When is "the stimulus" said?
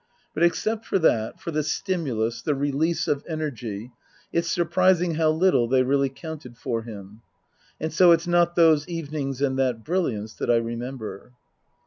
1.51-2.41